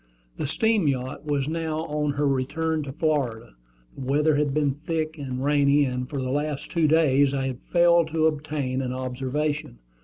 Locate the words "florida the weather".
2.91-4.35